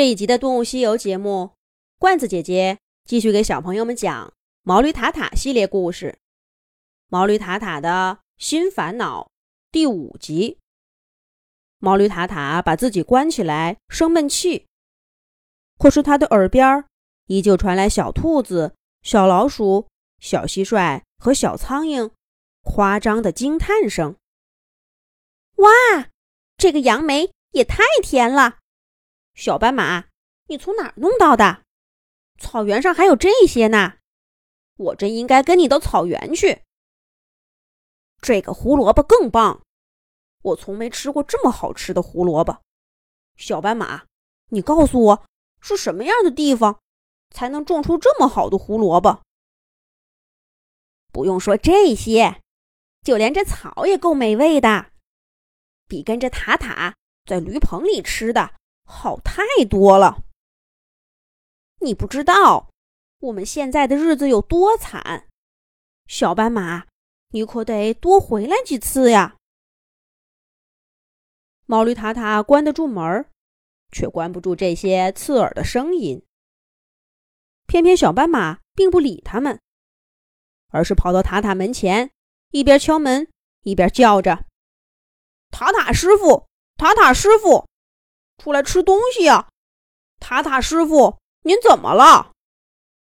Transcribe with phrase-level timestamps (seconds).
[0.00, 1.50] 这一集的《动物西游》节目，
[1.98, 4.28] 罐子姐姐继续给小朋友们讲
[4.62, 6.16] 《毛驴塔塔》系列故事，
[7.08, 9.24] 《毛驴塔塔的新烦恼》
[9.70, 10.58] 第五集。
[11.80, 14.66] 毛驴塔塔把自己关起来生闷气，
[15.78, 16.82] 可是他的耳边
[17.26, 19.88] 依旧传来小兔子、小老鼠、
[20.18, 22.10] 小蟋蟀和小苍蝇
[22.62, 24.16] 夸张的惊叹声
[25.60, 25.68] ：“哇，
[26.56, 28.59] 这个杨梅也太甜了！”
[29.34, 30.06] 小斑马，
[30.46, 31.62] 你从哪儿弄到的？
[32.38, 33.94] 草原上还有这些呢，
[34.76, 36.62] 我真应该跟你到草原去。
[38.20, 39.62] 这个胡萝卜更棒，
[40.42, 42.62] 我从没吃过这么好吃的胡萝卜。
[43.36, 44.04] 小斑马，
[44.48, 45.26] 你告诉我
[45.60, 46.80] 是什么样的地方
[47.30, 49.22] 才能种出这么好的胡萝卜？
[51.12, 52.40] 不用说这些，
[53.02, 54.92] 就连这草也够美味的，
[55.86, 58.54] 比跟着塔塔在驴棚里吃的。
[58.90, 60.24] 好太多了！
[61.80, 62.70] 你不知道
[63.20, 65.28] 我们现在的日子有多惨，
[66.06, 66.86] 小斑马，
[67.28, 69.36] 你可得多回来几次呀！
[71.66, 73.30] 毛驴塔塔关得住门，
[73.92, 76.26] 却关不住这些刺耳的声音。
[77.68, 79.60] 偏偏小斑马并不理他们，
[80.70, 82.10] 而是跑到塔塔门前，
[82.50, 83.30] 一边敲门
[83.62, 84.46] 一边叫着
[85.52, 87.69] ：“塔塔师傅，塔塔师傅！”
[88.40, 89.50] 出来吃东西呀，
[90.18, 92.32] 塔塔师傅，您怎么了？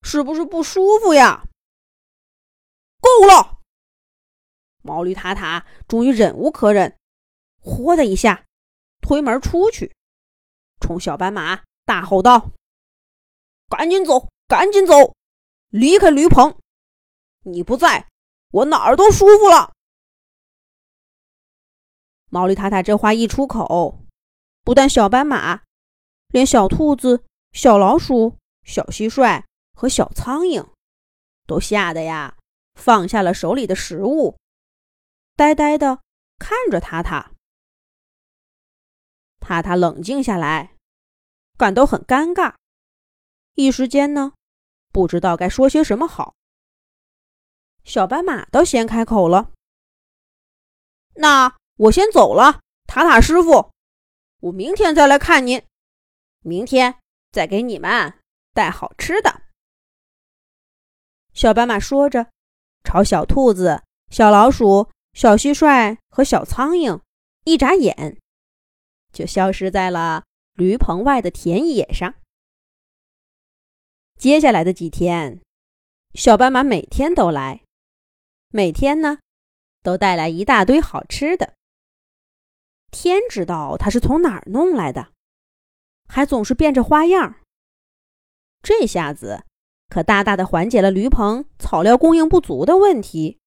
[0.00, 1.44] 是不是不舒服呀？
[2.98, 3.58] 够了！
[4.80, 6.98] 毛驴塔塔终于忍无可忍，
[7.60, 8.46] 豁的一下
[9.02, 9.94] 推门出去，
[10.80, 12.52] 冲小斑马大吼道
[13.68, 15.14] ：“赶紧走，赶紧走，
[15.68, 16.58] 离开驴棚！
[17.42, 18.08] 你不在，
[18.50, 19.74] 我哪儿都舒服了。”
[22.30, 24.07] 毛驴塔塔这话一出口。
[24.68, 25.62] 不但小斑马，
[26.26, 30.68] 连小兔子、小老鼠、小蟋蟀和小苍蝇
[31.46, 32.36] 都吓得呀，
[32.74, 34.36] 放下了手里的食物，
[35.34, 36.02] 呆呆的
[36.38, 37.30] 看着塔塔。
[39.40, 40.76] 塔塔冷静下来，
[41.56, 42.54] 感到很尴尬，
[43.54, 44.34] 一时间呢，
[44.92, 46.34] 不知道该说些什么好。
[47.84, 49.50] 小斑马倒先开口了
[51.16, 53.70] ：“那我先走了，塔塔师傅。”
[54.40, 55.60] 我明天再来看您，
[56.42, 57.00] 明天
[57.32, 58.14] 再给你们
[58.52, 59.42] 带好吃的。
[61.32, 62.30] 小斑马说着，
[62.84, 67.00] 朝小兔子、小老鼠、小蟋蟀和小苍蝇
[67.44, 68.16] 一眨眼，
[69.12, 70.24] 就消失在了
[70.54, 72.14] 驴棚外的田野上。
[74.16, 75.40] 接下来的几天，
[76.14, 77.64] 小斑马每天都来，
[78.50, 79.18] 每天呢，
[79.82, 81.57] 都带来一大堆好吃的。
[82.90, 85.12] 天知道他是从哪儿弄来的，
[86.08, 87.36] 还总是变着花样。
[88.62, 89.44] 这下子
[89.88, 93.38] 可大大的缓解了驴棚草料供应不足的问题，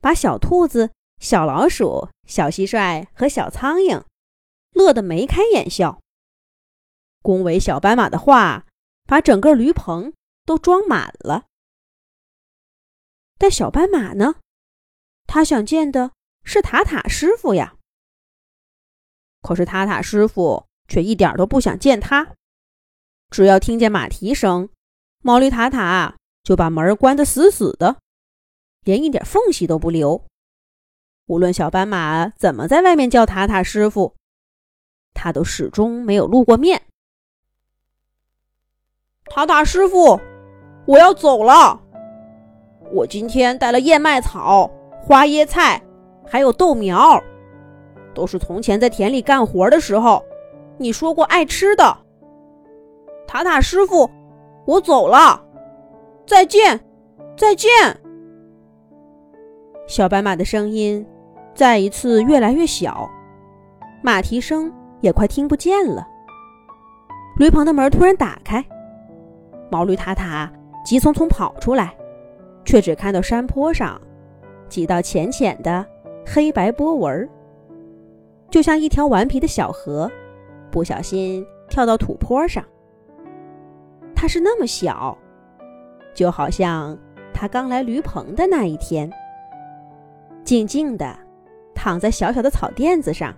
[0.00, 4.04] 把小兔子、小老鼠、小蟋蟀和小苍蝇
[4.72, 6.00] 乐得眉开眼笑。
[7.20, 8.66] 恭维小斑马的话，
[9.04, 10.12] 把整个驴棚
[10.44, 11.44] 都装满了。
[13.38, 14.36] 但小斑马呢？
[15.26, 16.12] 他想见的
[16.44, 17.76] 是塔塔师傅呀。
[19.42, 22.28] 可是塔塔师傅却一点都不想见他，
[23.30, 24.68] 只要听见马蹄声，
[25.20, 26.14] 毛驴塔塔
[26.44, 27.96] 就把门关得死死的，
[28.84, 30.24] 连一点缝隙都不留。
[31.26, 34.14] 无论小斑马怎么在外面叫塔塔师傅，
[35.14, 36.82] 他都始终没有露过面。
[39.26, 40.20] 塔塔师傅，
[40.86, 41.80] 我要走了。
[42.92, 44.70] 我今天带了燕麦草、
[45.00, 45.82] 花椰菜，
[46.26, 47.22] 还有豆苗。
[48.14, 50.22] 都是从前在田里干活的时候，
[50.78, 51.96] 你说过爱吃的。
[53.26, 54.10] 塔塔师傅，
[54.66, 55.42] 我走了，
[56.26, 56.78] 再见，
[57.36, 57.70] 再见。
[59.86, 61.04] 小白马的声音
[61.54, 63.08] 再一次越来越小，
[64.02, 66.06] 马蹄声也快听不见了。
[67.38, 68.64] 驴棚的门突然打开，
[69.70, 70.52] 毛驴塔塔
[70.84, 71.94] 急匆匆跑出来，
[72.64, 74.00] 却只看到山坡上
[74.68, 75.84] 几道浅浅的
[76.26, 77.28] 黑白波纹。
[78.52, 80.12] 就像一条顽皮的小河，
[80.70, 82.62] 不小心跳到土坡上。
[84.14, 85.16] 它是那么小，
[86.14, 86.96] 就好像
[87.32, 89.10] 它刚来驴棚的那一天，
[90.44, 91.18] 静静的
[91.74, 93.34] 躺在小小的草垫子上，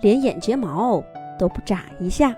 [0.00, 1.00] 连眼睫毛
[1.38, 2.34] 都不眨一下。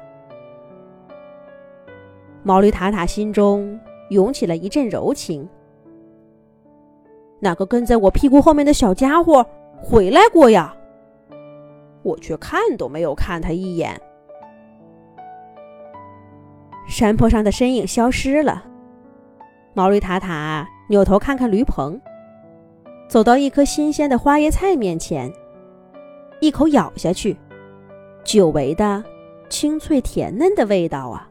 [2.42, 5.48] 毛驴塔塔心中涌起了一阵柔情。
[7.40, 9.44] 那个跟在我屁股后面的小家伙
[9.82, 10.76] 回来过呀？
[12.04, 14.00] 我却看都没有看他一眼。
[16.86, 18.64] 山坡上的身影消失了。
[19.72, 22.00] 毛驴塔塔扭头看看驴棚，
[23.08, 25.32] 走到一颗新鲜的花椰菜面前，
[26.40, 27.36] 一口咬下去，
[28.22, 29.02] 久违的
[29.48, 31.28] 清脆甜嫩的味道啊！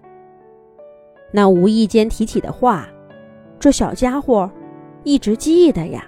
[1.31, 2.89] 那无意间提起的话，
[3.59, 4.51] 这小家伙
[5.03, 6.03] 一直记得呀。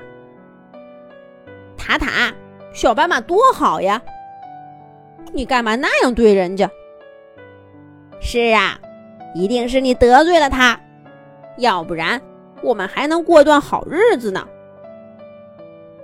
[1.77, 2.33] 塔塔，
[2.73, 4.01] 小斑马多好呀！
[5.35, 6.69] 你干嘛那样对人家？
[8.21, 8.79] 是啊，
[9.35, 10.79] 一定是你得罪了他。
[11.57, 12.19] 要不然，
[12.63, 14.47] 我们还能过段好日子呢。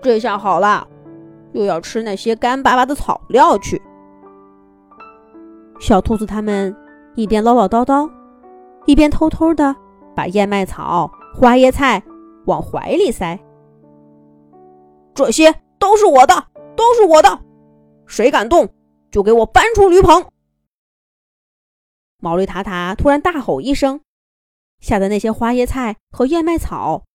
[0.01, 0.85] 这下好了，
[1.53, 3.81] 又要吃那些干巴巴的草料去。
[5.79, 6.75] 小兔子他们
[7.15, 8.11] 一边唠唠叨叨，
[8.85, 9.73] 一边偷偷的
[10.13, 12.03] 把燕麦草、花椰菜
[12.47, 13.39] 往怀里塞。
[15.13, 16.33] 这些都是我的，
[16.75, 17.39] 都是我的，
[18.05, 18.67] 谁敢动，
[19.11, 20.31] 就给我搬出驴棚！
[22.17, 24.01] 毛驴塔塔突然大吼一声。
[24.79, 27.05] 吓得那些花椰菜和燕麦草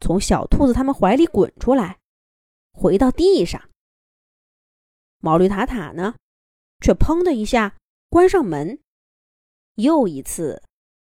[0.00, 1.98] 从小兔子他们怀里滚出来，
[2.72, 3.68] 回到地上。
[5.18, 6.14] 毛驴塔塔呢，
[6.80, 7.76] 却砰的一下
[8.08, 8.80] 关上门，
[9.74, 10.62] 又一次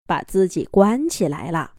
[0.05, 1.75] 把自己关起来了。